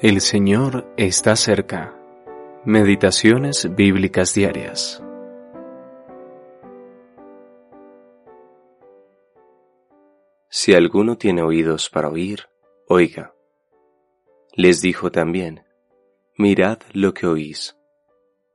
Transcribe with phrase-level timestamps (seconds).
[0.00, 1.92] El Señor está cerca.
[2.64, 5.02] Meditaciones bíblicas diarias.
[10.48, 12.42] Si alguno tiene oídos para oír,
[12.86, 13.34] oiga.
[14.54, 15.64] Les dijo también,
[16.36, 17.76] mirad lo que oís,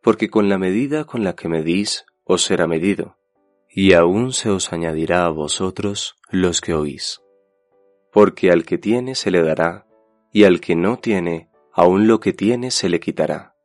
[0.02, 3.18] porque con la medida con la que medís os será medido,
[3.70, 7.21] y aún se os añadirá a vosotros los que oís.
[8.14, 9.88] Porque al que tiene se le dará,
[10.34, 13.55] y al que no tiene, aun lo que tiene se le quitará.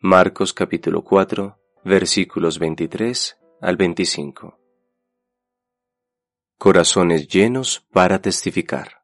[0.00, 4.58] Marcos capítulo 4, versículos 23 al 25.
[6.58, 9.02] Corazones llenos para testificar.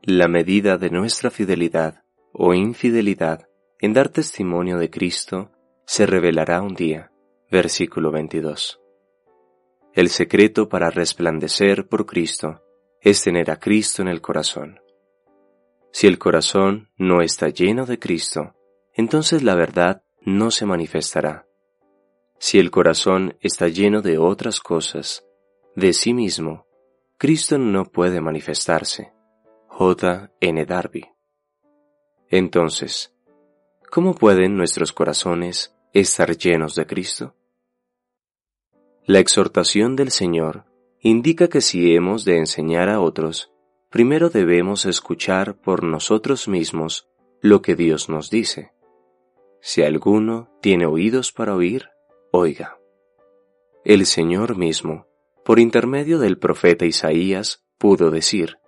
[0.00, 2.02] La medida de nuestra fidelidad
[2.32, 3.46] o infidelidad
[3.80, 5.52] en dar testimonio de Cristo
[5.84, 7.12] se revelará un día.
[7.50, 8.80] Versículo 22.
[9.92, 12.62] El secreto para resplandecer por Cristo
[13.08, 14.80] es tener a Cristo en el corazón.
[15.92, 18.54] Si el corazón no está lleno de Cristo,
[18.92, 21.46] entonces la verdad no se manifestará.
[22.38, 25.24] Si el corazón está lleno de otras cosas,
[25.74, 26.66] de sí mismo,
[27.16, 29.12] Cristo no puede manifestarse.
[29.68, 30.30] J.
[30.40, 30.66] N.
[30.66, 31.08] Darby.
[32.28, 33.14] Entonces,
[33.90, 37.34] ¿cómo pueden nuestros corazones estar llenos de Cristo?
[39.06, 40.67] La exhortación del Señor
[41.00, 43.52] indica que si hemos de enseñar a otros,
[43.90, 47.08] primero debemos escuchar por nosotros mismos
[47.40, 48.72] lo que Dios nos dice.
[49.60, 51.88] Si alguno tiene oídos para oír,
[52.32, 52.78] oiga.
[53.84, 55.06] El Señor mismo,
[55.44, 58.58] por intermedio del profeta Isaías, pudo decir,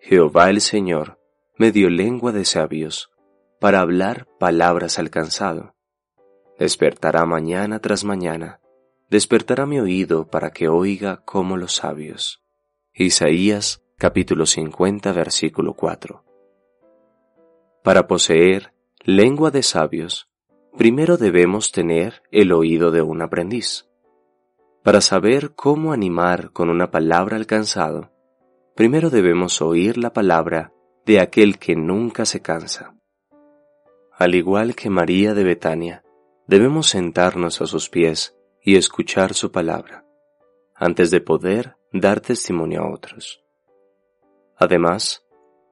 [0.00, 1.18] Jehová el Señor
[1.56, 3.10] me dio lengua de sabios,
[3.60, 5.74] para hablar palabras alcanzado.
[6.58, 8.60] Despertará mañana tras mañana,
[9.10, 12.42] despertará mi oído para que oiga como los sabios.
[12.94, 16.24] Isaías capítulo 50 versículo 4.
[17.82, 20.28] Para poseer lengua de sabios,
[20.78, 23.88] primero debemos tener el oído de un aprendiz.
[24.84, 28.12] Para saber cómo animar con una palabra alcanzado,
[28.76, 30.72] primero debemos oír la palabra
[31.04, 32.94] de aquel que nunca se cansa.
[34.16, 36.04] Al igual que María de Betania,
[36.46, 40.04] debemos sentarnos a sus pies y escuchar su palabra,
[40.74, 43.42] antes de poder dar testimonio a otros.
[44.56, 45.24] Además,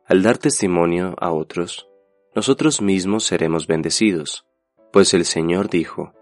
[0.07, 1.89] al dar testimonio a otros,
[2.35, 4.47] nosotros mismos seremos bendecidos,
[4.93, 6.15] pues el Señor dijo,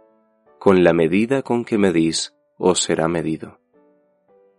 [0.59, 3.61] Con la medida con que medís, os será medido.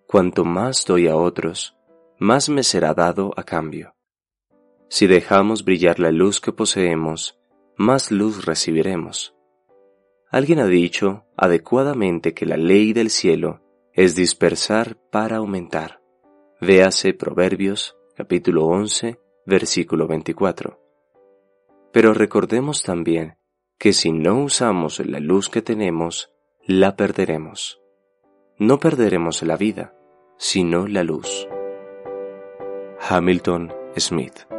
[0.08, 1.76] Cuanto más doy a otros,
[2.18, 3.96] más me será dado a cambio.
[4.90, 7.38] Si dejamos brillar la luz que poseemos,
[7.76, 9.37] más luz recibiremos.
[10.30, 13.62] Alguien ha dicho adecuadamente que la ley del cielo
[13.94, 16.02] es dispersar para aumentar.
[16.60, 20.82] Véase Proverbios capítulo 11, versículo 24.
[21.94, 23.38] Pero recordemos también
[23.80, 26.30] que si no usamos la luz que tenemos,
[26.66, 27.80] la perderemos.
[28.58, 29.94] No perderemos la vida,
[30.38, 31.48] sino la luz.
[33.00, 34.57] Hamilton Smith